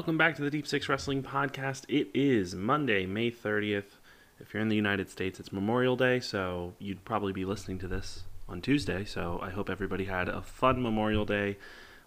[0.00, 1.84] Welcome back to the Deep Six Wrestling Podcast.
[1.86, 3.98] It is Monday, May 30th.
[4.40, 7.86] If you're in the United States, it's Memorial Day, so you'd probably be listening to
[7.86, 9.04] this on Tuesday.
[9.04, 11.58] So I hope everybody had a fun Memorial Day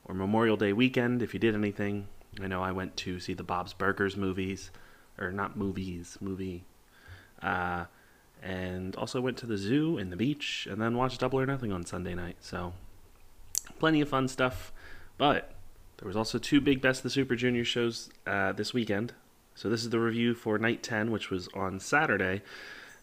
[0.05, 2.07] or Memorial Day weekend if you did anything.
[2.41, 4.71] I know I went to see the Bob's Burgers movies,
[5.19, 6.63] or not movies, movie.
[7.43, 7.85] Uh,
[8.41, 11.71] and also went to the zoo and the beach, and then watched Double or Nothing
[11.71, 12.37] on Sunday night.
[12.39, 12.73] So
[13.77, 14.73] plenty of fun stuff.
[15.19, 15.53] But
[15.97, 19.13] there was also two big Best of the Super Junior shows uh, this weekend.
[19.55, 22.41] So this is the review for Night 10, which was on Saturday.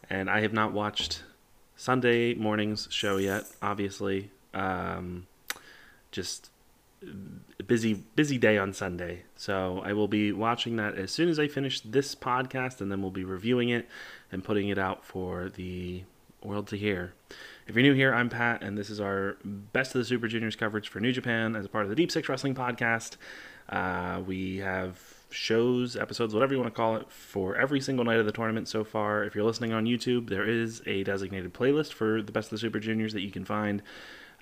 [0.09, 1.23] And I have not watched
[1.77, 4.31] Sunday morning's show yet, obviously.
[4.53, 5.27] Um,
[6.11, 6.51] just
[7.67, 9.23] busy busy day on Sunday.
[9.37, 13.01] So I will be watching that as soon as I finish this podcast and then
[13.01, 13.89] we'll be reviewing it
[14.31, 16.03] and putting it out for the
[16.43, 17.15] world to hear.
[17.67, 20.57] If you're new here, I'm Pat, and this is our Best of the Super Juniors
[20.57, 23.17] coverage for New Japan as a part of the Deep Six Wrestling Podcast.
[23.69, 24.99] Uh, we have
[25.31, 28.67] shows, episodes, whatever you want to call it, for every single night of the tournament
[28.67, 29.23] so far.
[29.25, 32.59] If you're listening on YouTube, there is a designated playlist for the Best of the
[32.59, 33.83] Super Juniors that you can find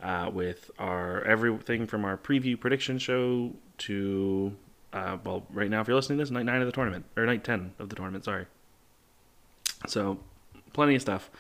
[0.03, 4.55] uh, with our everything from our preview prediction show to,
[4.93, 7.27] uh, well, right now, if you're listening to this, night nine of the tournament, or
[7.27, 8.47] night 10 of the tournament, sorry.
[9.87, 10.19] So,
[10.73, 11.31] plenty of stuff.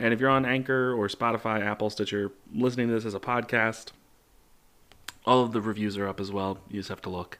[0.00, 3.88] And if you're on Anchor or Spotify, Apple, Stitcher, listening to this as a podcast,
[5.26, 6.58] all of the reviews are up as well.
[6.70, 7.38] You just have to look.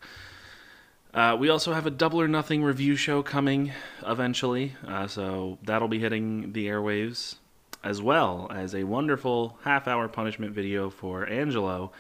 [1.15, 3.72] Uh, we also have a Double or Nothing review show coming
[4.06, 7.37] eventually, uh, so that'll be hitting the airwaves,
[7.82, 11.93] as well as a wonderful half hour punishment video for Angelo,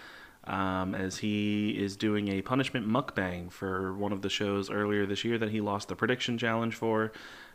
[0.44, 5.24] um, as he is doing a punishment mukbang for one of the shows earlier this
[5.24, 7.12] year that he lost the prediction challenge for.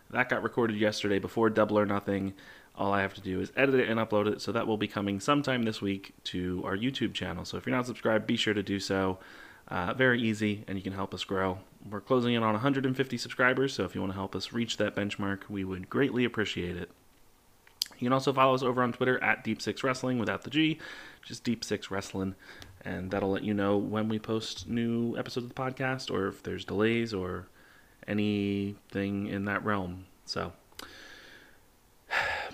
[0.10, 2.34] That got recorded yesterday before Double or Nothing.
[2.78, 4.88] All I have to do is edit it and upload it, so that will be
[4.88, 7.46] coming sometime this week to our YouTube channel.
[7.46, 9.18] So if you're not subscribed, be sure to do so.
[9.68, 11.58] Uh, very easy, and you can help us grow.
[11.90, 14.96] We're closing in on 150 subscribers, so if you want to help us reach that
[14.96, 16.92] benchmark, we would greatly appreciate it.
[17.98, 20.80] You can also follow us over on Twitter at Deep Six Wrestling without the G,
[21.24, 22.36] just Deep Six Wrestling,
[22.82, 26.44] and that'll let you know when we post new episodes of the podcast or if
[26.44, 27.48] there's delays or
[28.08, 30.06] anything in that realm.
[30.26, 30.54] So,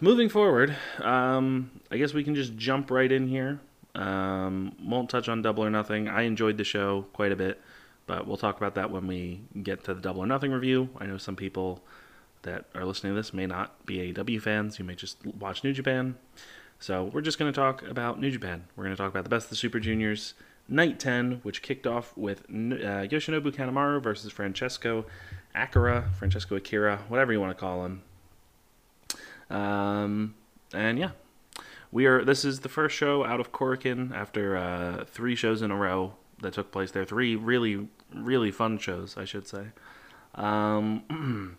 [0.02, 3.60] moving forward, um, I guess we can just jump right in here.
[3.94, 6.08] Um, won't touch on Double or Nothing.
[6.08, 7.62] I enjoyed the show quite a bit,
[8.08, 10.90] but we'll talk about that when we get to the Double or Nothing review.
[10.98, 11.84] I know some people
[12.42, 14.80] that are listening to this may not be AEW fans.
[14.80, 16.16] You may just watch New Japan.
[16.80, 18.66] So we're just going to talk about New Japan.
[18.76, 20.34] We're going to talk about the best of the Super Juniors
[20.68, 25.06] Night 10, which kicked off with uh, Yoshinobu Kanemaru versus Francesco
[25.54, 28.02] Akira, Francesco Akira, whatever you want to call him.
[29.52, 30.36] Um,
[30.74, 31.12] and yeah,
[31.92, 32.24] we are.
[32.24, 36.14] This is the first show out of Korakuen after uh, three shows in a row
[36.42, 37.06] that took place there.
[37.06, 39.68] Three really, really fun shows, I should say.
[40.36, 41.58] Um,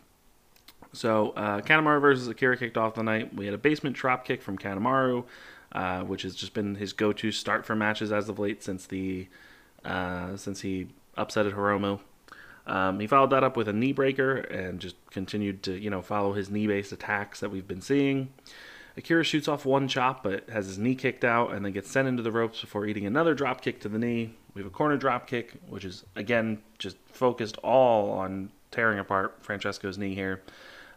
[0.93, 3.34] so uh, Kanemaru versus Akira kicked off the night.
[3.34, 5.25] We had a basement drop kick from Kanemaru,
[5.72, 9.28] uh, which has just been his go-to start for matches as of late since the
[9.84, 12.00] uh, since he upsetted Hiromu.
[12.67, 16.03] Um, he followed that up with a knee breaker and just continued to, you know,
[16.03, 18.32] follow his knee-based attacks that we've been seeing.
[18.97, 22.06] Akira shoots off one chop, but has his knee kicked out and then gets sent
[22.06, 24.35] into the ropes before eating another drop kick to the knee.
[24.55, 29.38] We have a corner drop kick, which is again just focused all on tearing apart
[29.41, 30.43] Francesco's knee here.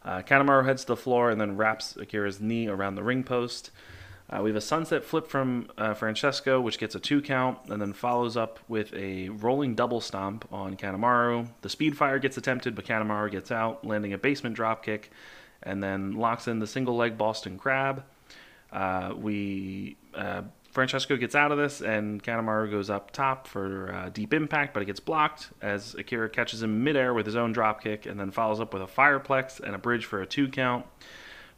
[0.03, 3.71] Uh, Kanemaru heads to the floor and then wraps Akira's knee around the ring post.
[4.29, 7.79] Uh, we have a sunset flip from uh, Francesco, which gets a two count, and
[7.79, 11.47] then follows up with a rolling double stomp on Kanemaru.
[11.61, 15.11] The speed fire gets attempted, but Kanemaru gets out, landing a basement drop kick,
[15.61, 18.03] and then locks in the single leg Boston Crab.
[18.71, 20.41] Uh, we uh,
[20.71, 24.83] Francesco gets out of this, and Kanemaru goes up top for uh, deep impact, but
[24.83, 28.31] it gets blocked as Akira catches him midair with his own drop kick, and then
[28.31, 30.85] follows up with a fireplex and a bridge for a two count.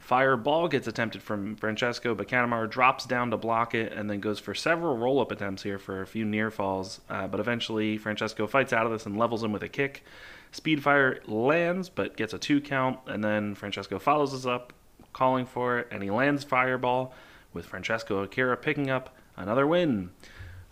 [0.08, 4.38] Fireball gets attempted from Francesco, but Kanemaru drops down to block it and then goes
[4.38, 7.02] for several roll up attempts here for a few near falls.
[7.10, 10.02] Uh, but eventually, Francesco fights out of this and levels him with a kick.
[10.50, 14.72] Speedfire lands, but gets a two count, and then Francesco follows us up,
[15.12, 17.12] calling for it, and he lands Fireball,
[17.52, 20.08] with Francesco Akira picking up another win.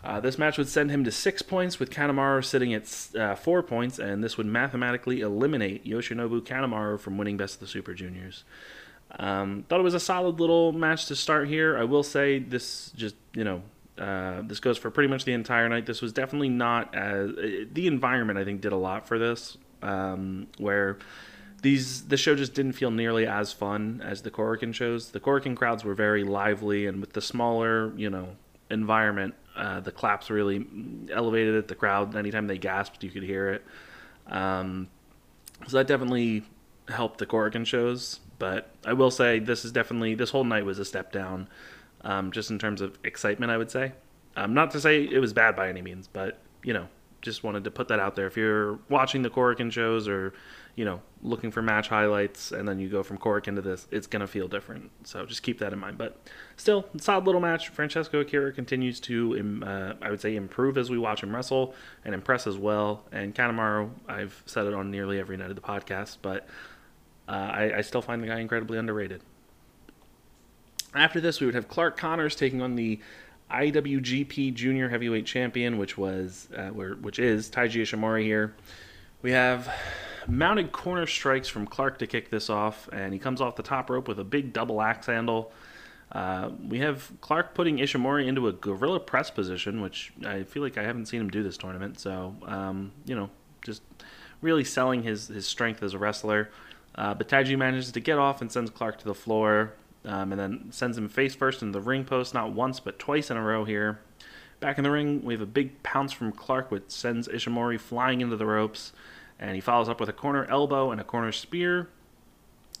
[0.03, 3.61] Uh, this match would send him to six points, with Kanemaru sitting at uh, four
[3.61, 8.43] points, and this would mathematically eliminate Yoshinobu Kanemaru from winning Best of the Super Juniors.
[9.11, 11.77] Um, thought it was a solid little match to start here.
[11.77, 13.61] I will say this just you know
[13.97, 15.85] uh, this goes for pretty much the entire night.
[15.85, 18.37] This was definitely not as uh, the environment.
[18.37, 20.97] I think did a lot for this, um, where
[21.61, 25.11] these the show just didn't feel nearly as fun as the Korakuen shows.
[25.11, 28.35] The Korakuen crowds were very lively, and with the smaller you know
[28.69, 30.65] environment, uh, the claps really
[31.11, 31.67] elevated it.
[31.67, 33.65] The crowd anytime they gasped, you could hear it.
[34.27, 34.89] Um,
[35.67, 36.43] so that definitely
[36.87, 38.19] helped the Korakuen shows.
[38.39, 41.47] But I will say this is definitely this whole night was a step down,
[42.01, 43.51] um, just in terms of excitement.
[43.51, 43.93] I would say,
[44.35, 46.87] um, not to say it was bad by any means, but you know,
[47.21, 48.27] just wanted to put that out there.
[48.27, 50.33] If you're watching the Korakuen shows or
[50.77, 54.05] you know, looking for match highlights, and then you go from Korakuen into this, it's
[54.05, 54.91] to feel different.
[55.05, 55.97] So just keep that in mind.
[55.97, 56.21] But
[56.55, 57.69] still, solid little match.
[57.69, 61.73] Francesco Akira continues to, uh, I would say, improve as we watch him wrestle
[62.05, 63.05] and impress as well.
[63.11, 66.47] And Kanemaru, I've said it on nearly every night of the podcast, but
[67.27, 69.21] uh, I, I still find the guy incredibly underrated.
[70.93, 72.99] After this, we would have Clark Connors taking on the
[73.51, 78.55] IWGP Junior Heavyweight Champion, which was, uh, where, which is Taiji Ishimori here.
[79.21, 79.69] We have
[80.27, 83.89] mounted corner strikes from Clark to kick this off, and he comes off the top
[83.89, 85.51] rope with a big double axe handle.
[86.11, 90.77] Uh, we have Clark putting Ishimori into a gorilla press position, which I feel like
[90.77, 91.99] I haven't seen him do this tournament.
[91.99, 93.29] So, um, you know,
[93.63, 93.81] just
[94.41, 96.49] really selling his, his strength as a wrestler.
[96.97, 99.73] Uh, but Taiji manages to get off and sends Clark to the floor,
[100.05, 103.29] um, and then sends him face first into the ring post, not once but twice
[103.29, 103.99] in a row here.
[104.59, 108.21] Back in the ring, we have a big pounce from Clark, which sends Ishimori flying
[108.21, 108.91] into the ropes
[109.39, 111.89] and he follows up with a corner elbow and a corner spear,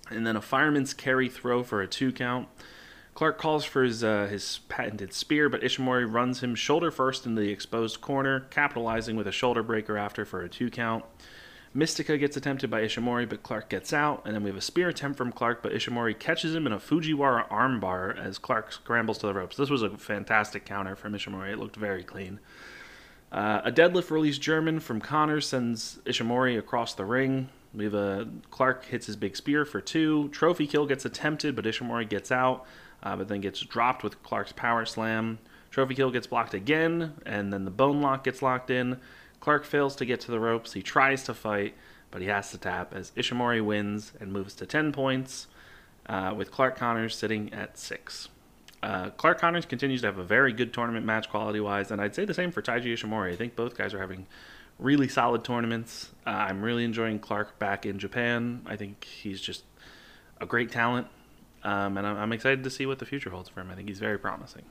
[0.09, 2.47] and then a fireman's carry throw for a two count.
[3.13, 7.41] Clark calls for his uh, his patented spear, but Ishimori runs him shoulder first into
[7.41, 11.03] the exposed corner, capitalizing with a shoulder breaker after for a two count.
[11.73, 14.89] Mystica gets attempted by Ishimori, but Clark gets out, and then we have a spear
[14.89, 19.27] attempt from Clark, but Ishimori catches him in a Fujiwara armbar as Clark scrambles to
[19.27, 19.57] the ropes.
[19.57, 21.51] This was a fantastic counter from Ishimori.
[21.53, 22.39] It looked very clean.
[23.31, 27.49] Uh, a deadlift release German from Connor sends Ishimori across the ring.
[27.73, 30.29] We have a Clark hits his big spear for two.
[30.29, 32.65] Trophy kill gets attempted, but Ishimori gets out,
[33.03, 35.39] uh, but then gets dropped with Clark's power slam.
[35.69, 38.97] Trophy kill gets blocked again, and then the bone lock gets locked in.
[39.39, 40.73] Clark fails to get to the ropes.
[40.73, 41.75] He tries to fight,
[42.11, 45.47] but he has to tap as Ishimori wins and moves to 10 points,
[46.07, 48.29] uh, with Clark Connors sitting at 6.
[48.83, 52.15] Uh, Clark Connors continues to have a very good tournament match quality wise, and I'd
[52.15, 53.33] say the same for Taiji Ishimori.
[53.33, 54.27] I think both guys are having
[54.79, 56.11] really solid tournaments.
[56.25, 58.61] Uh, I'm really enjoying Clark back in Japan.
[58.65, 59.63] I think he's just
[60.39, 61.07] a great talent,
[61.63, 63.71] um, and I'm, I'm, excited to see what the future holds for him.
[63.71, 64.65] I think he's very promising.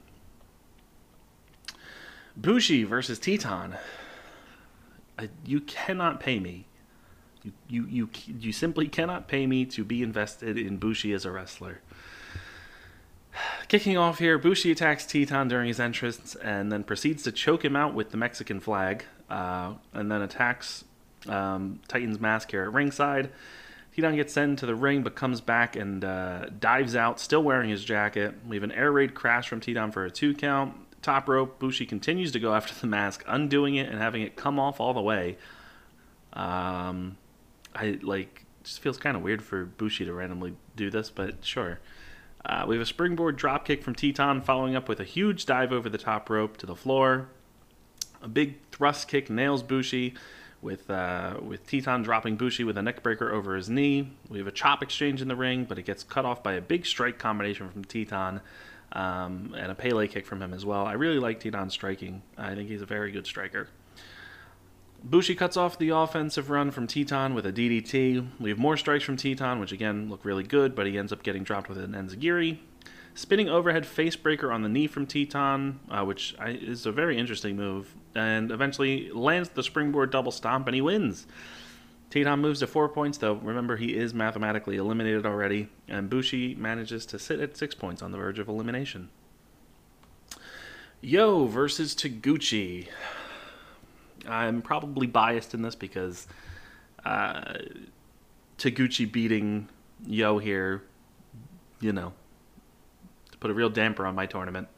[2.37, 3.77] Bushi versus Titán.
[5.45, 6.67] You cannot pay me.
[7.43, 11.31] You, you, you, you simply cannot pay me to be invested in Bushi as a
[11.31, 11.81] wrestler.
[13.69, 17.77] Kicking off here, Bushi attacks Titán during his entrance and then proceeds to choke him
[17.77, 20.85] out with the Mexican flag, uh, and then attacks
[21.29, 23.31] um, Titan's mask here at ringside.
[23.97, 27.71] Titán gets sent into the ring but comes back and uh, dives out, still wearing
[27.71, 28.35] his jacket.
[28.47, 30.75] We have an air raid crash from Titán for a two count.
[31.07, 34.59] Top rope, Bushi continues to go after the mask, undoing it and having it come
[34.59, 35.39] off all the way.
[36.33, 37.17] Um,
[37.77, 41.79] I like just feels kind of weird for Bushi to randomly do this, but sure.
[42.45, 45.89] Uh, we have a springboard dropkick from Titán, following up with a huge dive over
[45.89, 47.29] the top rope to the floor.
[48.21, 50.15] A big thrust kick nails Bushi,
[50.61, 54.11] with uh, with Titán dropping Bushi with a neckbreaker over his knee.
[54.29, 56.61] We have a chop exchange in the ring, but it gets cut off by a
[56.61, 58.41] big strike combination from Titán.
[58.97, 60.87] Um, and a Pele kick from him as well.
[60.87, 62.23] I really like Titán striking.
[62.39, 63.69] I think he's a very good striker.
[65.05, 68.27] Bushi cuts off the offensive run from Titán with a DDT.
[68.41, 71.23] We have more strikes from Titán, which again look really good, but he ends up
[71.23, 72.59] getting dropped with an Enziguri.
[73.15, 77.55] Spinning overhead facebreaker on the knee from Titán, uh, which I, is a very interesting
[77.55, 81.27] move, and eventually lands the springboard double stomp and he wins.
[82.17, 83.35] Titán moves to four points, though.
[83.35, 88.11] Remember, he is mathematically eliminated already, and Bushi manages to sit at six points on
[88.11, 89.11] the verge of elimination.
[91.03, 92.89] Yo versus Taguchi.
[94.27, 96.27] I'm probably biased in this because
[97.05, 97.59] uh,
[98.57, 99.69] Taguchi beating
[100.07, 100.85] Yo here,
[101.81, 102.15] you know,
[103.31, 104.69] to put a real damper on my tournament.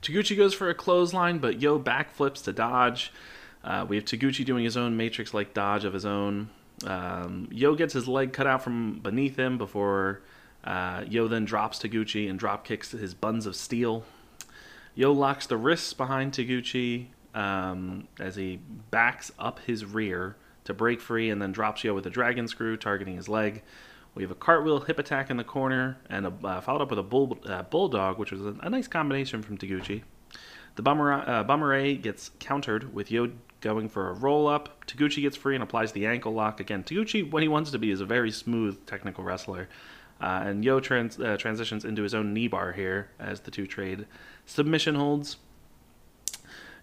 [0.00, 3.12] Taguchi goes for a clothesline, but Yo backflips to dodge.
[3.64, 6.50] Uh, we have Taguchi doing his own Matrix like dodge of his own.
[6.86, 10.22] Um, Yo gets his leg cut out from beneath him before
[10.64, 14.04] uh, Yo then drops Taguchi and drop kicks his buns of steel.
[14.94, 21.00] Yo locks the wrists behind Taguchi um, as he backs up his rear to break
[21.00, 23.62] free and then drops Yo with a dragon screw, targeting his leg.
[24.14, 26.98] We have a cartwheel hip attack in the corner and a, uh, followed up with
[26.98, 30.02] a bull, uh, bulldog, which was a, a, nice combination from Taguchi.
[30.74, 33.30] The bummer, uh, gets countered with Yo
[33.62, 34.86] going for a roll up.
[34.86, 36.84] Taguchi gets free and applies the ankle lock again.
[36.84, 39.68] Taguchi, when he wants to be, is a very smooth technical wrestler.
[40.20, 43.66] Uh, and Yo trans- uh, transitions into his own knee bar here as the two
[43.66, 44.06] trade
[44.44, 45.36] submission holds.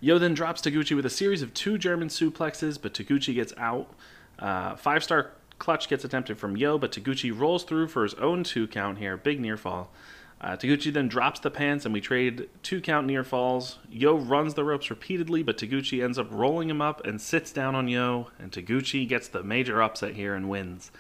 [0.01, 3.93] Yo then drops Taguchi with a series of two German suplexes, but Taguchi gets out.
[4.39, 8.43] Uh, five star clutch gets attempted from Yo, but Taguchi rolls through for his own
[8.43, 9.17] two count here.
[9.17, 9.91] Big near fall.
[10.41, 13.77] Uh, Taguchi then drops the pants, and we trade two count near falls.
[13.89, 17.75] Yo runs the ropes repeatedly, but Taguchi ends up rolling him up and sits down
[17.75, 20.91] on Yo, and Taguchi gets the major upset here and wins.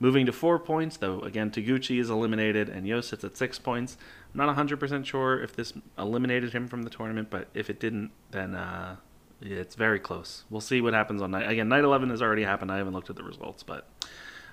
[0.00, 3.96] Moving to four points, though, again, Taguchi is eliminated, and Yo sits at six points.
[4.34, 8.10] I'm not 100% sure if this eliminated him from the tournament, but if it didn't,
[8.32, 8.96] then uh,
[9.40, 10.42] it's very close.
[10.50, 11.48] We'll see what happens on night.
[11.48, 12.72] Again, night 11 has already happened.
[12.72, 13.86] I haven't looked at the results, but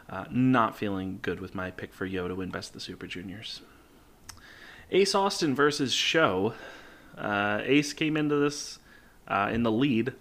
[0.07, 3.07] uh, not feeling good with my pick for Yo to win Best of the Super
[3.07, 3.61] Juniors.
[4.91, 6.53] Ace Austin versus SHO.
[7.15, 8.79] Uh, Ace came into this
[9.27, 10.13] uh, in the lead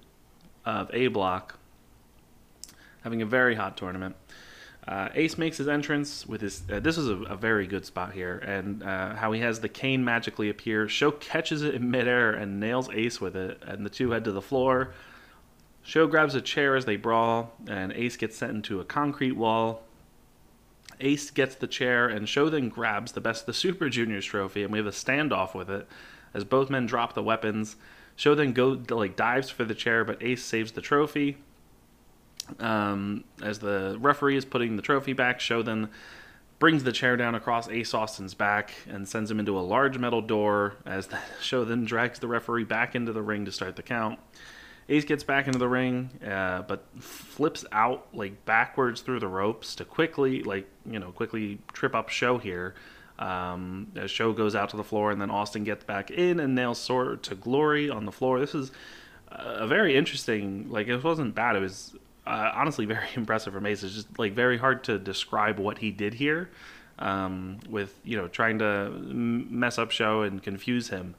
[0.67, 1.59] of A Block,
[3.03, 4.15] having a very hot tournament.
[4.87, 6.63] Uh, Ace makes his entrance with his.
[6.71, 9.69] Uh, this is a, a, very good spot here, and uh, how he has the
[9.69, 10.89] cane magically appear.
[10.89, 14.33] SHO catches it in midair and nails Ace with it, and the two head to
[14.33, 14.93] the floor.
[15.83, 19.83] SHO grabs a chair as they brawl, and Ace gets sent into a concrete wall.
[21.01, 24.63] Ace gets the chair, and SHO then grabs the Best of the Super Juniors trophy,
[24.63, 25.87] and we have a standoff with it
[26.35, 27.77] as both men drop the weapons.
[28.17, 31.39] SHO then go like dives for the chair, but Ace saves the trophy.
[32.59, 35.89] Um, as the referee is putting the trophy back, SHO then
[36.59, 40.21] brings the chair down across Ace Austin's back and sends him into a large metal
[40.21, 40.75] door.
[40.85, 44.19] As the show then drags the referee back into the ring to start the count.
[44.89, 49.75] Ace gets back into the ring, uh, but flips out like backwards through the ropes
[49.77, 52.75] to quickly, like you know, quickly trip up SHO here.
[53.19, 56.81] Um, SHO goes out to the floor, and then Austin gets back in and nails
[56.81, 58.41] Sword to Glory on the floor.
[58.41, 58.71] This is
[59.31, 60.71] a very interesting.
[60.71, 61.57] Like it wasn't bad.
[61.57, 61.95] It was
[62.27, 63.83] uh, honestly very impressive for Ace.
[63.83, 66.49] It's just like very hard to describe what he did here,
[66.99, 71.15] um, with you know trying to mess up SHO and confuse him.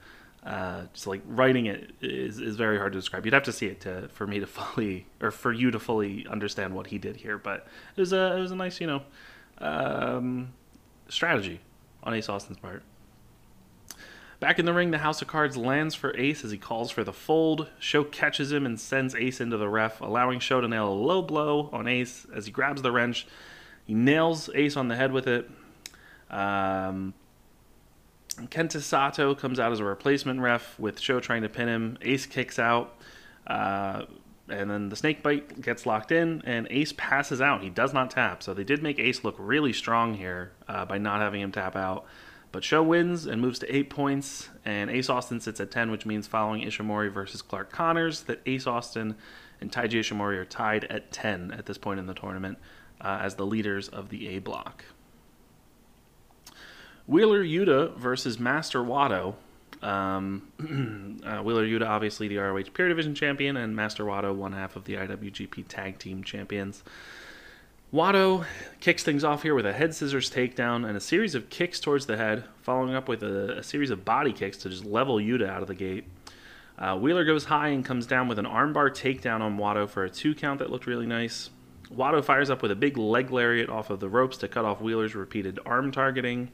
[0.45, 3.25] Uh, just like writing it is, is very hard to describe.
[3.25, 6.25] You'd have to see it to for me to fully or for you to fully
[6.29, 7.37] understand what he did here.
[7.37, 9.01] But it was a it was a nice you know
[9.57, 10.53] um,
[11.09, 11.59] strategy
[12.03, 12.83] on Ace Austin's part.
[14.39, 17.03] Back in the ring, the House of Cards lands for Ace as he calls for
[17.03, 17.67] the fold.
[17.79, 21.21] SHO catches him and sends Ace into the ref, allowing SHO to nail a low
[21.21, 23.27] blow on Ace as he grabs the wrench.
[23.85, 25.49] He nails Ace on the head with it.
[26.29, 27.13] Um,
[28.47, 31.97] Kenta Sato comes out as a replacement ref with SHO trying to pin him.
[32.01, 32.95] Ace kicks out.
[33.47, 34.05] Uh,
[34.47, 37.61] and then the snake bite gets locked in, and Ace passes out.
[37.61, 38.41] He does not tap.
[38.41, 41.75] So they did make Ace look really strong here uh, by not having him tap
[41.75, 42.05] out.
[42.51, 46.05] But SHO wins and moves to eight points, and Ace Austin sits at 10, which
[46.05, 49.15] means following Ishimori versus Clark Connors, that Ace Austin
[49.61, 52.57] and Taiji Ishimori are tied at 10 at this point in the tournament
[53.01, 54.83] uh, as the leaders of the A block.
[57.09, 59.33] Wheeler Yuta versus Master Wato.
[59.81, 60.43] Um,
[61.25, 64.83] uh, Wheeler Yuta, obviously the ROH Pure Division champion, and Master Wato, one half of
[64.83, 66.83] the IWGP Tag Team champions.
[67.91, 68.45] Wato
[68.79, 72.05] kicks things off here with a head scissors takedown and a series of kicks towards
[72.05, 75.49] the head, following up with a, a series of body kicks to just level Yuta
[75.49, 76.05] out of the gate.
[76.77, 80.11] Uh, Wheeler goes high and comes down with an armbar takedown on Wato for a
[80.11, 81.49] two count that looked really nice.
[81.91, 84.79] Wato fires up with a big leg lariat off of the ropes to cut off
[84.79, 86.51] Wheeler's repeated arm targeting.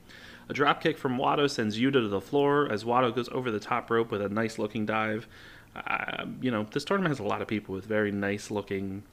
[0.47, 3.59] A drop kick from Wato sends Yuta to the floor as Wato goes over the
[3.59, 5.27] top rope with a nice looking dive.
[5.75, 9.03] Uh, you know, this tournament has a lot of people with very nice looking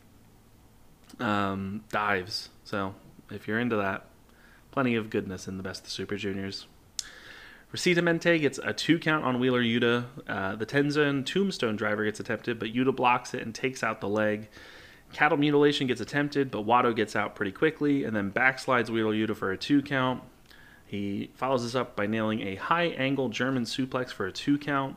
[1.19, 2.51] um, dives.
[2.65, 2.95] So
[3.31, 4.07] if you're into that,
[4.71, 6.67] plenty of goodness in the best of Super Juniors.
[7.73, 10.05] Recientemente gets a two count on Wheeler Yuta.
[10.29, 14.09] Uh, the Tenzan Tombstone driver gets attempted, but Yuta blocks it and takes out the
[14.09, 14.49] leg.
[15.15, 19.35] Cattle mutilation gets attempted, but Wato gets out pretty quickly and then backslides Wheeler Yuta
[19.35, 20.23] for a two count.
[20.93, 24.97] He follows this up by nailing a high angle German suplex for a two count.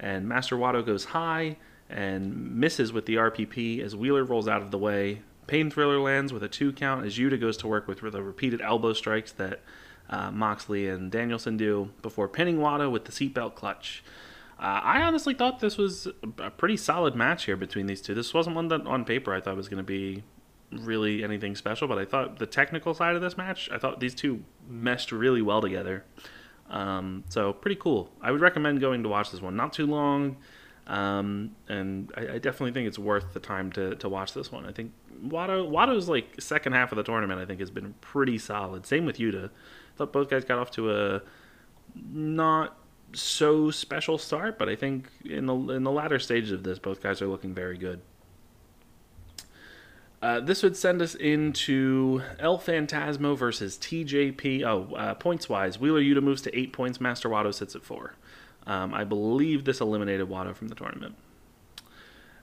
[0.00, 1.58] And Master Wato goes high
[1.90, 5.20] and misses with the RPP as Wheeler rolls out of the way.
[5.46, 8.62] Pain Thriller lands with a two count as Yuta goes to work with the repeated
[8.62, 9.60] elbow strikes that
[10.08, 14.02] uh, Moxley and Danielson do before pinning Wato with the seatbelt clutch.
[14.58, 18.14] Uh, I honestly thought this was a pretty solid match here between these two.
[18.14, 20.22] This wasn't one that on paper I thought was going to be
[20.72, 24.14] really anything special, but I thought the technical side of this match, I thought these
[24.14, 26.04] two meshed really well together.
[26.68, 28.10] Um, so pretty cool.
[28.20, 29.56] I would recommend going to watch this one.
[29.56, 30.36] Not too long.
[30.86, 34.66] Um, and I, I, definitely think it's worth the time to, to watch this one.
[34.66, 37.40] I think Wato Wato's like second half of the tournament.
[37.40, 38.86] I think has been pretty solid.
[38.86, 39.46] Same with Yuta.
[39.46, 41.22] I thought both guys got off to a
[41.94, 42.78] not
[43.14, 47.02] so special start, but I think in the in the latter stages of this, both
[47.02, 48.00] guys are looking very good.
[50.22, 54.64] Uh, this would send us into El Phantasmo versus TJP.
[54.64, 57.00] Oh, uh, points wise, Wheeler Yuta moves to eight points.
[57.00, 58.14] Master Wato sits at four.
[58.66, 61.16] Um, I believe this eliminated Wato from the tournament.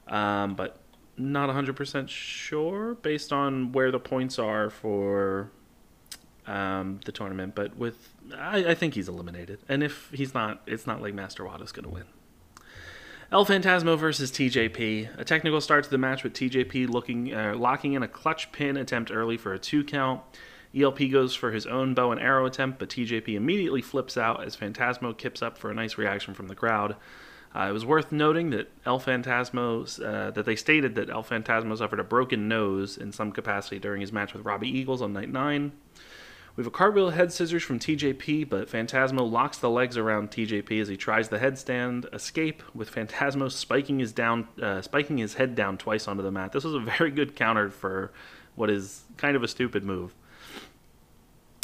[0.07, 0.79] Um, but
[1.17, 5.51] not 100% sure based on where the points are for
[6.47, 7.55] um, the tournament.
[7.55, 9.59] But with, I, I, think he's eliminated.
[9.69, 12.05] And if he's not, it's not like Master Wato's going to win.
[13.33, 15.17] El Phantasmo versus TJP.
[15.17, 18.77] A technical start to the match with TJP looking uh, locking in a clutch pin
[18.77, 20.21] attempt early for a two count.
[20.77, 24.55] ELP goes for his own bow and arrow attempt, but TJP immediately flips out as
[24.55, 26.95] Phantasmo kips up for a nice reaction from the crowd.
[27.55, 31.75] Uh, it was worth noting that El Phantasmo, uh, that they stated that El Phantasmo
[31.75, 35.31] suffered a broken nose in some capacity during his match with Robbie Eagles on night
[35.31, 35.71] nine.
[36.55, 40.79] We have a cartwheel head scissors from TJP, but Phantasmo locks the legs around TJP
[40.81, 45.55] as he tries the headstand escape, with Phantasmo spiking his down, uh, spiking his head
[45.55, 46.51] down twice onto the mat.
[46.51, 48.11] This was a very good counter for
[48.55, 50.13] what is kind of a stupid move.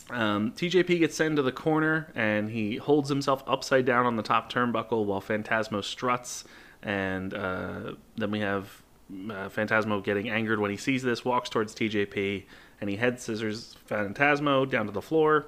[0.09, 4.23] Um, TJP gets sent to the corner and he holds himself upside down on the
[4.23, 6.45] top turnbuckle while Phantasmo struts.
[6.81, 11.75] And uh, then we have uh, Phantasmo getting angered when he sees this, walks towards
[11.75, 12.45] TJP,
[12.81, 15.47] and he head scissors Phantasmo down to the floor.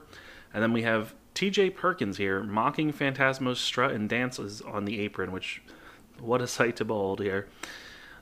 [0.54, 5.32] And then we have TJ Perkins here mocking Phantasmo's strut and dances on the apron,
[5.32, 5.62] which,
[6.20, 7.48] what a sight to behold here.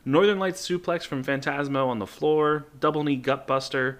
[0.06, 3.98] Northern Lights suplex from Phantasmo on the floor, double knee gutbuster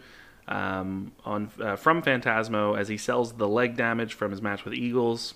[0.48, 4.74] um, on uh, from Phantasmo as he sells the leg damage from his match with
[4.74, 5.36] Eagles.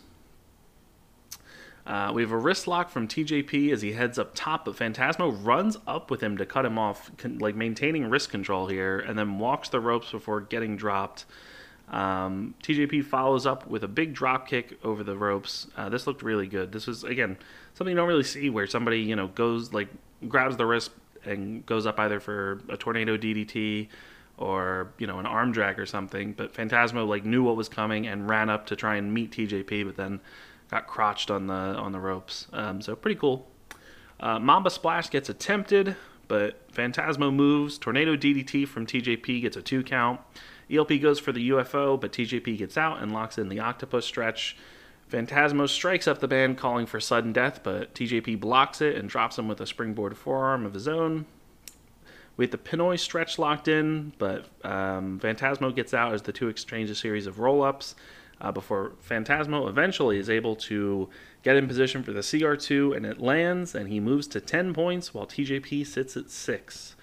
[1.86, 5.38] Uh, we have a wrist lock from TJP as he heads up top, but Phantasmo
[5.44, 9.20] runs up with him to cut him off, con- like maintaining wrist control here, and
[9.20, 11.26] then walks the ropes before getting dropped.
[11.90, 15.68] Um, TJP follows up with a big drop kick over the ropes.
[15.76, 16.72] Uh, this looked really good.
[16.72, 17.38] This was again
[17.74, 19.90] something you don't really see where somebody you know goes like
[20.28, 20.92] grabs the wrist
[21.26, 23.90] and goes up either for a tornado DDT
[24.38, 26.32] or you know an arm drag or something.
[26.32, 29.86] But Phantasmo like knew what was coming and ran up to try and meet TJP,
[29.86, 30.22] but then
[30.74, 32.48] got crotched on the on the ropes.
[32.52, 33.48] Um, so pretty cool.
[34.20, 35.96] Uh, Mamba Splash gets attempted,
[36.28, 37.78] but Phantasmo moves.
[37.78, 40.20] Tornado DDT from TJP gets a two count.
[40.72, 44.58] ELP goes for the UFO, but TJP gets out and locks in the octopus stretch.
[45.12, 49.38] Phantasmo strikes up the band, calling for sudden death, but TJP blocks it and drops
[49.38, 51.28] him with a springboard forearm of his own.
[52.36, 56.48] We have the Pinoy stretch locked in, but um, Phantasmo gets out as the two
[56.48, 57.94] exchange a series of roll ups
[58.44, 61.10] uh, before Phantasmo eventually is able to
[61.42, 65.14] get in position for the CR2 and it lands and he moves to 10 points
[65.14, 66.96] while TJP sits at 6.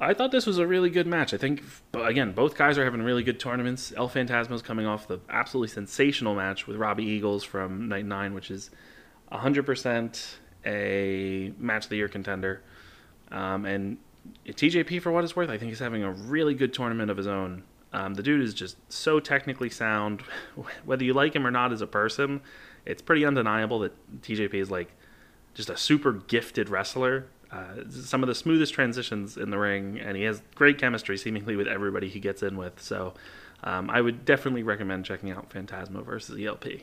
[0.00, 1.34] I thought this was a really good match.
[1.34, 1.62] I think,
[1.94, 3.92] again, both guys are having really good tournaments.
[3.96, 8.50] El Phantasmo's coming off the absolutely sensational match with Robbie Eagles from Night 9, which
[8.50, 8.70] is
[9.32, 12.62] 100% a match of the year contender.
[13.32, 13.98] Um, and
[14.46, 17.26] TJP, for what it's worth, I think he's having a really good tournament of his
[17.26, 17.64] own.
[17.92, 20.22] Um, the dude is just so technically sound.
[20.84, 22.40] Whether you like him or not as a person,
[22.84, 24.92] it's pretty undeniable that TJP is like
[25.54, 27.26] just a super gifted wrestler.
[27.50, 31.56] Uh, some of the smoothest transitions in the ring, and he has great chemistry seemingly
[31.56, 32.80] with everybody he gets in with.
[32.80, 33.14] So
[33.64, 36.82] um, I would definitely recommend checking out Phantasmo versus ELP.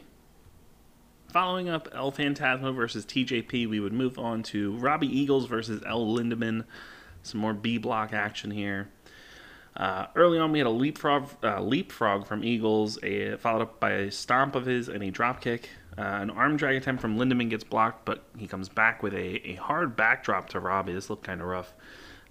[1.32, 6.06] Following up El Phantasmo versus TJP, we would move on to Robbie Eagles versus El
[6.06, 6.66] Lindaman.
[7.24, 8.90] Some more B block action here.
[9.76, 13.92] Uh, early on, we had a leapfrog, uh, leapfrog from Eagles, a, followed up by
[13.92, 15.70] a stomp of his and a drop kick.
[15.98, 19.50] Uh, an arm drag attempt from Lindaman gets blocked, but he comes back with a,
[19.50, 20.94] a hard backdrop to Robbie.
[20.94, 21.74] This looked kind of rough.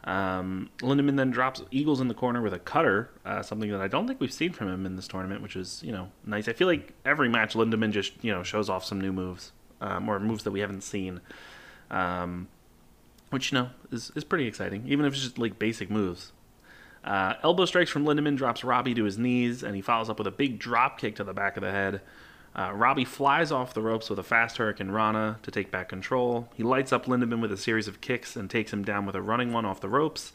[0.05, 3.89] Um, Lindaman then drops Eagles in the corner with a cutter, uh, something that I
[3.89, 6.47] don't think we've seen from him in this tournament, which is you know nice.
[6.47, 10.09] I feel like every match Lindaman just you know shows off some new moves um,
[10.09, 11.23] or moves that we haven't seen,
[11.91, 12.49] um,
[13.31, 16.33] which you know is is pretty exciting, even if it's just like basic moves.
[17.05, 20.27] Uh, elbow strikes from Lindaman drops Robbie to his knees, and he follows up with
[20.27, 22.01] a big drop kick to the back of the head.
[22.57, 26.49] Uh, Robbie flies off the ropes with a fast Hurricane Rana to take back control.
[26.55, 29.23] He lights up Lindaman with a series of kicks and takes him down with a
[29.23, 30.33] running one off the ropes.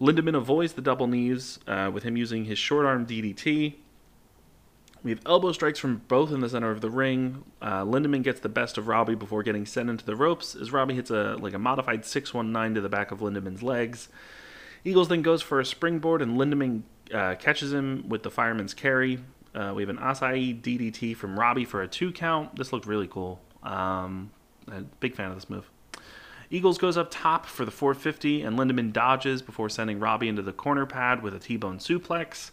[0.00, 3.74] Lindaman avoids the double knees uh, with him using his short arm DDT.
[5.04, 7.44] We have elbow strikes from both in the center of the ring.
[7.62, 10.94] Uh, Lindaman gets the best of Robbie before getting sent into the ropes as Robbie
[10.94, 14.08] hits a like a modified 619 to the back of Lindaman's legs.
[14.84, 19.18] Eagles then goes for a springboard, and Lindaman uh, catches him with the fireman's carry.
[19.54, 22.56] Uh, we have an Asai DDT from Robbie for a two count.
[22.56, 23.40] This looked really cool.
[23.62, 24.30] Um,
[25.00, 25.70] big fan of this move.
[26.50, 30.52] Eagles goes up top for the 450, and Lindaman dodges before sending Robbie into the
[30.52, 32.50] corner pad with a T-bone suplex.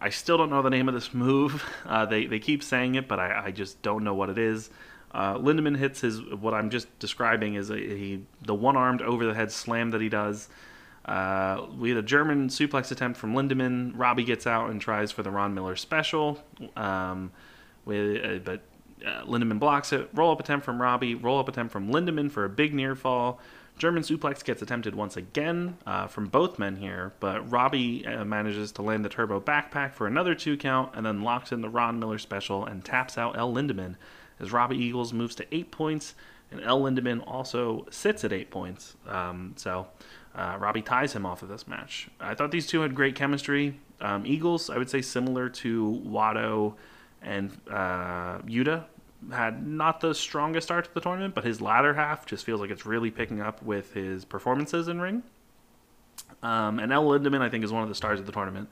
[0.00, 1.64] I still don't know the name of this move.
[1.84, 4.70] Uh, they they keep saying it, but I, I just don't know what it is.
[5.12, 9.24] Uh, Lindaman hits his what I'm just describing is a, a the one armed over
[9.24, 10.48] the head slam that he does.
[11.06, 13.92] Uh, we had a German suplex attempt from Lindaman.
[13.94, 16.42] Robbie gets out and tries for the Ron Miller special.
[16.76, 17.30] Um,
[17.86, 18.62] uh, but
[19.04, 20.08] Uh, Lindaman blocks it.
[20.14, 21.14] Roll up attempt from Robbie.
[21.14, 23.38] Roll up attempt from Lindaman for a big near fall.
[23.78, 28.72] German suplex gets attempted once again uh, from both men here, but Robbie uh, manages
[28.72, 31.98] to land the turbo backpack for another two count and then locks in the Ron
[31.98, 33.96] Miller special and taps out El Lindaman
[34.40, 36.14] as Robbie Eagles moves to eight points
[36.50, 38.96] and El Lindaman also sits at eight points.
[39.06, 39.88] Um, so
[40.36, 42.08] uh, Robbie ties him off of this match.
[42.20, 43.80] I thought these two had great chemistry.
[44.00, 46.74] Um, Eagles, I would say, similar to Wato
[47.22, 48.84] and uh, Yuta
[49.32, 52.70] had not the strongest start to the tournament, but his latter half just feels like
[52.70, 55.22] it's really picking up with his performances in ring.
[56.42, 58.68] Um, and El Lindaman, I think, is one of the stars of the tournament.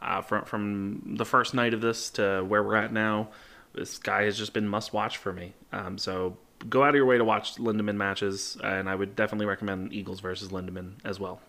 [0.00, 3.28] Uh, from from the first night of this to where we're at now,
[3.74, 5.52] this guy has just been must watch for me.
[5.72, 6.36] Um, so
[6.68, 10.20] go out of your way to watch Lindaman matches, and I would definitely recommend Eagles
[10.20, 11.40] versus Lindaman as well.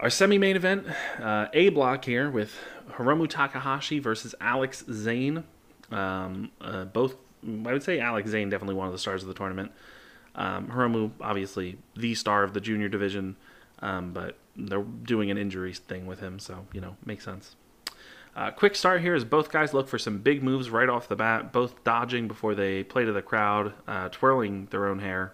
[0.00, 0.86] Our semi-main event,
[1.20, 2.56] uh, A block here with
[2.92, 5.44] Hiromu Takahashi versus Alex Zayne.
[5.90, 9.34] Um, uh, both, I would say Alex Zayne, definitely one of the stars of the
[9.34, 9.72] tournament.
[10.34, 13.36] Um, Hiromu, obviously the star of the junior division,
[13.80, 17.54] um, but they're doing an injury thing with him, so you know makes sense.
[18.36, 21.16] Uh, quick start here as both guys look for some big moves right off the
[21.16, 25.32] bat, both dodging before they play to the crowd, uh, twirling their own hair.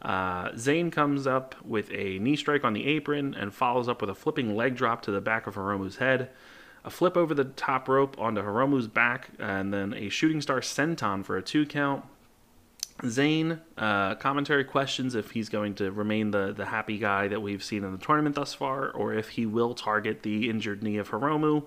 [0.00, 4.08] Uh, Zayne comes up with a knee strike on the apron and follows up with
[4.08, 6.30] a flipping leg drop to the back of Hiromu's head
[6.84, 11.24] a flip over the top rope onto Hiromu's back, and then a shooting star senton
[11.24, 12.04] for a two count.
[13.06, 17.64] Zayne, uh, commentary questions if he's going to remain the, the happy guy that we've
[17.64, 21.10] seen in the tournament thus far, or if he will target the injured knee of
[21.10, 21.64] Hiromu.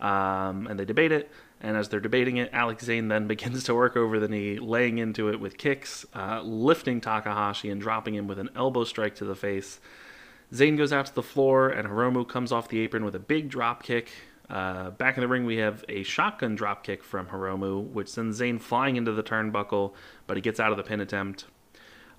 [0.00, 1.30] Um, and they debate it.
[1.60, 4.98] And as they're debating it, Alex Zayne then begins to work over the knee, laying
[4.98, 9.24] into it with kicks, uh, lifting Takahashi and dropping him with an elbow strike to
[9.24, 9.80] the face.
[10.54, 13.48] Zayne goes out to the floor, and Hiromu comes off the apron with a big
[13.48, 14.10] drop kick.
[14.48, 18.36] Uh, back in the ring, we have a shotgun drop kick from Hiromu, which sends
[18.36, 19.92] Zayne flying into the turnbuckle,
[20.28, 21.46] but he gets out of the pin attempt.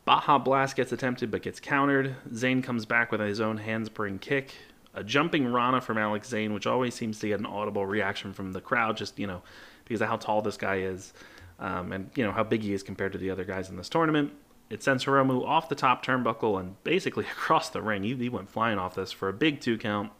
[0.03, 2.15] Baja Blast gets attempted but gets countered.
[2.33, 4.55] Zayne comes back with his own handspring kick.
[4.97, 8.51] A jumping Rana from Alex Zayne, which always seems to get an audible reaction from
[8.51, 9.43] the crowd, just, you know,
[9.85, 11.13] because of how tall this guy is
[11.59, 13.89] um, and, you know, how big he is compared to the other guys in this
[13.89, 14.31] tournament.
[14.71, 18.01] It sends Hiromu off the top turnbuckle and basically across the ring.
[18.01, 20.11] He, he went flying off this for a big two count.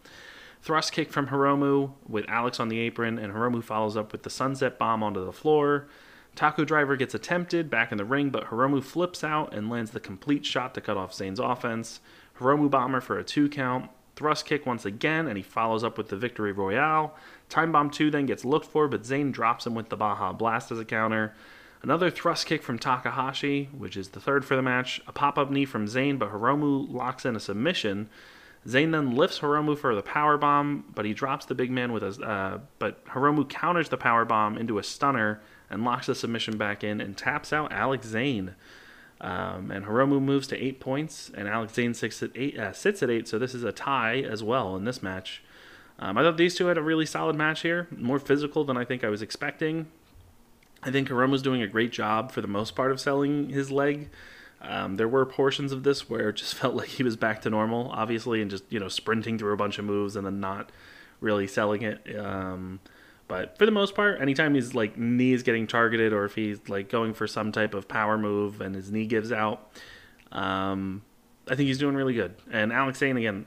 [0.62, 4.30] Thrust kick from Hiromu with Alex on the apron, and Hiromu follows up with the
[4.30, 5.88] sunset bomb onto the floor.
[6.36, 10.00] Taco Driver gets attempted back in the ring, but Hiromu flips out and lands the
[10.00, 12.00] complete shot to cut off Zayne's offense.
[12.40, 13.90] Hiromu Bomber for a two count.
[14.18, 17.16] Thrust kick once again, and he follows up with the Victory Royale.
[17.50, 20.72] Time Bomb 2 then gets looked for, but Zayne drops him with the Baja Blast
[20.72, 21.36] as a counter.
[21.84, 25.00] Another thrust kick from Takahashi, which is the third for the match.
[25.08, 28.10] A pop up knee from Zayne, but Hiromu locks in a submission.
[28.68, 32.02] Zayne then lifts Hiromu for the power bomb, but he drops the big man with
[32.02, 32.28] a.
[32.28, 36.84] Uh, but Hiromu counters the power bomb into a stunner and locks the submission back
[36.84, 38.56] in and taps out Alex Zayne.
[39.20, 42.58] Um, and Hiromu moves to eight points, and Alex Zayne sits at eight.
[42.58, 45.44] Uh, sits at eight, so this is a tie as well in this match.
[46.00, 48.86] Um, I thought these two had a really solid match here, more physical than I
[48.86, 49.88] think I was expecting.
[50.84, 54.10] I think Hiromu's doing a great job for the most part of selling his leg.
[54.62, 57.50] Um, there were portions of this where it just felt like he was back to
[57.50, 60.72] normal, obviously, and just you know sprinting through a bunch of moves and then not
[61.20, 62.20] really selling it.
[62.20, 62.80] Um,
[63.28, 66.68] but for the most part, anytime his like knee is getting targeted or if he's
[66.70, 69.72] like going for some type of power move and his knee gives out,
[70.32, 71.02] um,
[71.48, 72.36] I think he's doing really good.
[72.52, 73.46] And Alex Zayne again,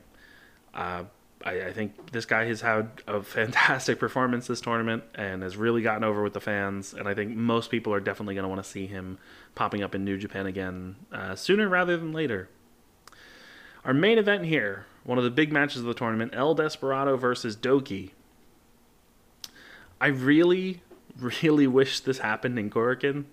[0.73, 1.03] uh,
[1.43, 5.81] I, I, think this guy has had a fantastic performance this tournament and has really
[5.81, 6.93] gotten over with the fans.
[6.93, 9.17] And I think most people are definitely going to want to see him
[9.55, 12.49] popping up in New Japan again uh, sooner rather than later.
[13.83, 17.55] Our main event here, one of the big matches of the tournament, El Desperado versus
[17.55, 18.11] Douki.
[20.01, 20.81] I really,
[21.19, 23.25] really wish this happened in Korakuen.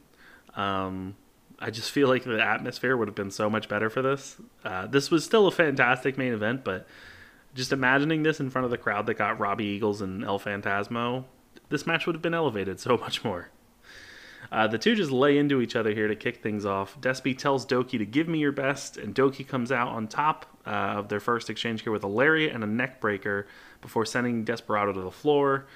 [0.55, 1.17] Um,
[1.59, 4.37] I just feel like the atmosphere would have been so much better for this.
[4.63, 6.87] Uh, this was still a fantastic main event, but
[7.55, 11.25] just imagining this in front of the crowd that got Robbie Eagles and El Phantasmo,
[11.71, 13.49] this match would have been elevated so much more.
[14.53, 17.01] Uh, the two just lay into each other here to kick things off.
[17.01, 20.97] Despy tells Douki to give me your best, and Douki comes out on top uh,
[20.99, 23.47] of their first exchange here with a lariat and a neck breaker
[23.81, 25.67] before sending Desperado to the floor.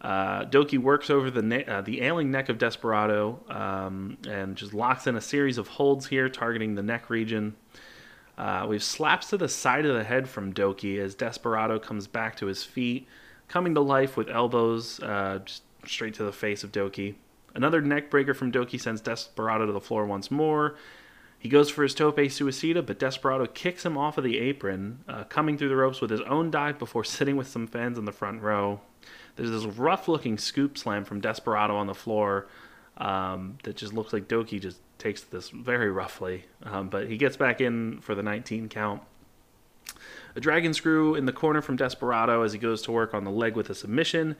[0.00, 4.72] Uh, Douki works over the ne- uh, the ailing neck of Desperado um, and just
[4.72, 7.54] locks in a series of holds here, targeting the neck region.
[8.38, 12.36] Uh, we've slaps to the side of the head from Douki as Desperado comes back
[12.36, 13.06] to his feet,
[13.48, 15.40] coming to life with elbows uh,
[15.84, 17.16] straight to the face of Douki.
[17.54, 20.76] Another neck breaker from Douki sends Desperado to the floor once more.
[21.38, 25.24] He goes for his tope suicida, but Desperado kicks him off of the apron, uh,
[25.24, 28.12] coming through the ropes with his own dive before sitting with some fans in the
[28.12, 28.80] front row.
[29.40, 32.46] There's this rough looking scoop slam from Desperado on the floor,
[32.98, 36.44] um, that just looks like Douki just takes this very roughly.
[36.62, 39.00] Um, but he gets back in for the 19 count.
[40.36, 43.30] A dragon screw in the corner from Desperado as he goes to work on the
[43.30, 44.36] leg with a submission.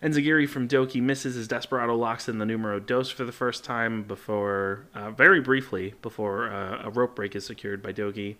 [0.00, 4.04] Enziguri from Douki misses as Desperado locks in the numero dos for the first time
[4.04, 8.36] before, uh, very briefly, before uh, a rope break is secured by Douki.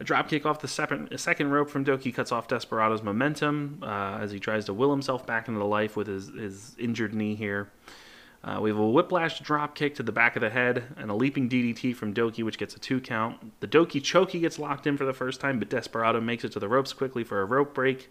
[0.00, 4.38] A dropkick off the second, rope from Douki cuts off Desperado's momentum uh, as he
[4.38, 7.70] tries to will himself back into life with his, his injured knee here.
[8.44, 11.14] Uh, we have a whiplash drop kick to the back of the head and a
[11.14, 13.60] leaping DDT from Douki, which gets a two count.
[13.60, 16.60] The Douki chokey gets locked in for the first time, but Desperado makes it to
[16.60, 18.08] the ropes quickly for a rope break.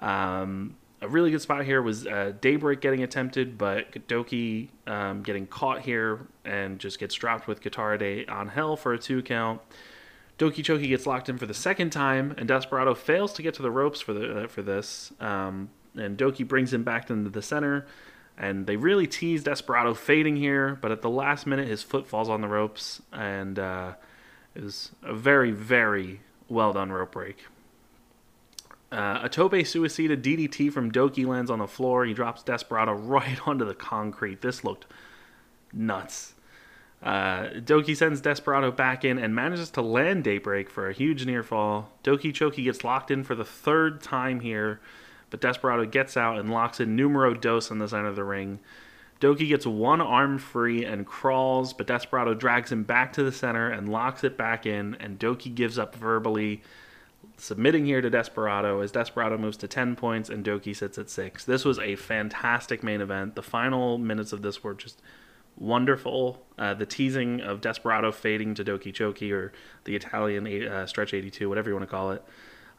[0.00, 5.46] Um, a really good spot here was uh, Daybreak getting attempted, but Douki um, getting
[5.46, 9.60] caught here and just gets dropped with Guitarra de Ángel for a two count.
[10.38, 13.62] Douki Choki gets locked in for the second time, and Desperado fails to get to
[13.62, 15.12] the ropes for the uh, for this.
[15.18, 17.86] Um, and Douki brings him back into the center,
[18.36, 22.28] and they really tease Desperado fading here, but at the last minute his foot falls
[22.28, 23.94] on the ropes, and uh,
[24.54, 27.46] it was a very very well done rope break.
[28.92, 32.04] Uh, a Tope Suicida DDT from Douki lands on the floor.
[32.04, 34.42] He drops Desperado right onto the concrete.
[34.42, 34.86] This looked
[35.72, 36.34] nuts.
[37.02, 41.42] Uh, Douki sends Desperado back in and manages to land Daybreak for a huge near
[41.42, 41.92] fall.
[42.02, 44.80] Douki Choki gets locked in for the third time here,
[45.30, 48.60] but Desperado gets out and locks in numero dos on the center of the ring.
[49.20, 53.70] Douki gets one arm free and crawls, but Desperado drags him back to the center
[53.70, 56.62] and locks it back in, and Douki gives up verbally,
[57.38, 61.44] submitting here to Desperado as Desperado moves to 10 points and Douki sits at 6.
[61.44, 63.36] This was a fantastic main event.
[63.36, 65.00] The final minutes of this were just
[65.56, 66.42] wonderful.
[66.58, 69.52] Uh, the teasing of Desperado fading to Douki Choki or
[69.84, 72.22] the Italian uh, stretch 82, whatever you want to call it.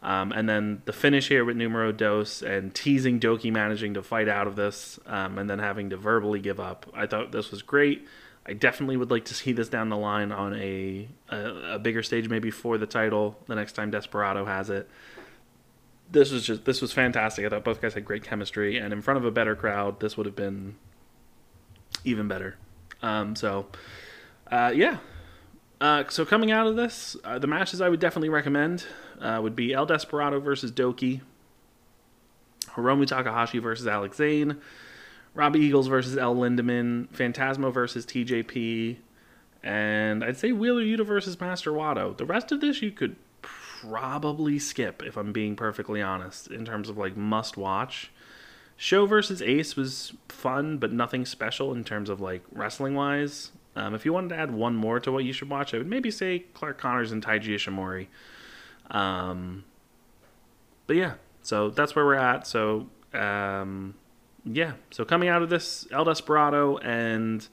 [0.03, 4.29] Um, and then the finish here with numero dos and teasing Douki managing to fight
[4.29, 6.85] out of this um, and then having to verbally give up.
[6.93, 8.07] I thought this was great.
[8.45, 12.03] I definitely would like to see this down the line on a, a, a bigger
[12.03, 14.89] stage, maybe for the title the next time Desperado has it.
[16.09, 17.45] This was just this was fantastic.
[17.45, 20.15] I thought both guys had great chemistry, and in front of a better crowd, this
[20.15, 20.75] would have been
[22.05, 22.55] even better.
[23.01, 23.67] Um, so,
[24.51, 24.97] uh, yeah.
[25.79, 28.86] Uh, so coming out of this, uh, the matches I would definitely recommend
[29.21, 31.21] uh, would be El Desperado versus Douki,
[32.69, 34.57] Hiromu Takahashi versus Alex Zayne,
[35.36, 38.97] Robbie Eagles versus El Lindaman, Phantasmo versus TJP,
[39.62, 42.17] and I'd say Wheeler Yuta versus Master Wato.
[42.17, 46.89] The rest of this you could probably skip if I'm being perfectly honest in terms
[46.89, 48.12] of like must watch.
[48.77, 53.51] SHO versus Ace was fun, but nothing special in terms of like wrestling wise.
[53.75, 55.87] Um, if you wanted to add one more to what you should watch, I would
[55.87, 58.07] maybe say Clark Connors and Taiji Ishimori.
[58.89, 59.65] Um,
[60.85, 62.47] but yeah, so that's where we're at.
[62.47, 63.95] So um,
[64.45, 67.47] yeah, so coming out of this, El Desperado and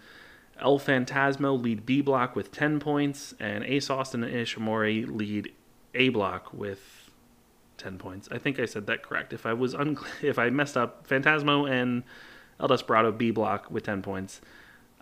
[0.60, 5.52] El Phantasmo lead B block with 10 points, and Ace Austin and Ishimori lead
[5.94, 7.03] A block with
[7.78, 8.28] 10 points.
[8.30, 9.32] I think I said that correct.
[9.32, 12.02] If I was unclear, if I messed up, Phantasmo and
[12.60, 14.40] El Desperado B block with 10 points,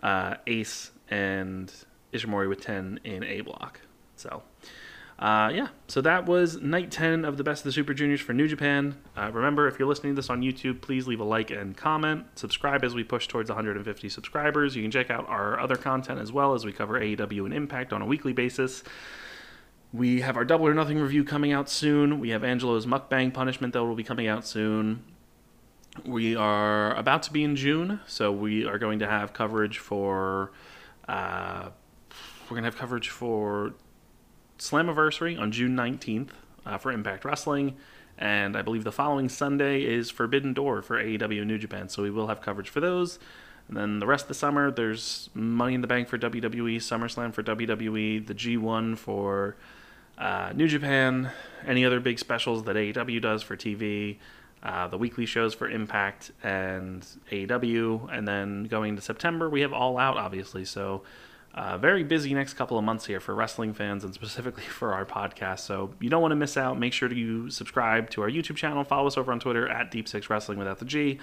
[0.01, 1.71] uh, Ace and
[2.13, 3.81] Ishimori with 10 in A block.
[4.15, 4.43] So,
[5.19, 8.33] uh, yeah, so that was night 10 of the Best of the Super Juniors for
[8.33, 8.95] New Japan.
[9.15, 12.25] Uh, remember, if you're listening to this on YouTube, please leave a like and comment.
[12.35, 14.75] Subscribe as we push towards 150 subscribers.
[14.75, 17.93] You can check out our other content as well as we cover AEW and Impact
[17.93, 18.83] on a weekly basis.
[19.93, 22.19] We have our Double or Nothing review coming out soon.
[22.19, 25.03] We have Angelo's Mukbang Punishment that will be coming out soon.
[26.03, 30.51] We are about to be in June, so we are going to have coverage for.
[31.07, 31.69] Uh,
[32.45, 33.75] we're going to have coverage for
[34.57, 36.29] Slammiversary on June 19th
[36.65, 37.75] uh, for Impact Wrestling.
[38.17, 41.87] And I believe the following Sunday is Forbidden Door for AEW New Japan.
[41.87, 43.19] So we will have coverage for those.
[43.67, 47.31] And then the rest of the summer, there's Money in the Bank for WWE, SummerSlam
[47.31, 49.55] for WWE, the G1 for
[50.17, 51.31] uh, New Japan,
[51.65, 54.17] any other big specials that AEW does for TV,
[54.63, 59.73] uh, the weekly shows for Impact and AEW, and then going into September, we have
[59.73, 60.63] All Out, obviously.
[60.63, 61.03] So,
[61.53, 65.05] uh, very busy next couple of months here for wrestling fans and specifically for our
[65.05, 65.59] podcast.
[65.59, 66.79] So, you don't want to miss out.
[66.79, 69.91] Make sure to you subscribe to our YouTube channel, follow us over on Twitter at
[69.91, 71.19] Deep Six Wrestling without the G,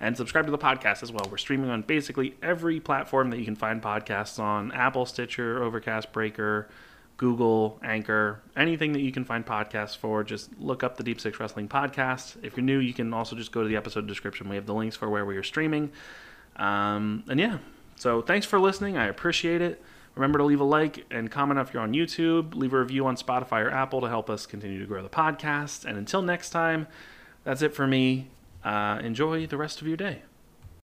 [0.00, 1.26] and subscribe to the podcast as well.
[1.30, 6.12] We're streaming on basically every platform that you can find podcasts on Apple, Stitcher, Overcast,
[6.12, 6.68] Breaker.
[7.20, 10.24] Google, Anchor, anything that you can find podcasts for.
[10.24, 12.42] Just look up the Deep Six Wrestling podcast.
[12.42, 14.48] If you're new, you can also just go to the episode description.
[14.48, 15.92] We have the links for where we are streaming.
[16.56, 17.58] Um, and yeah,
[17.96, 18.96] so thanks for listening.
[18.96, 19.82] I appreciate it.
[20.14, 22.54] Remember to leave a like and comment if you're on YouTube.
[22.54, 25.84] Leave a review on Spotify or Apple to help us continue to grow the podcast.
[25.84, 26.86] And until next time,
[27.44, 28.28] that's it for me.
[28.64, 30.22] Uh, enjoy the rest of your day.